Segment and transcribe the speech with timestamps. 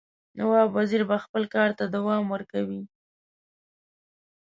[0.37, 2.81] نواب وزیر به خپل کارته دوام ورکوي.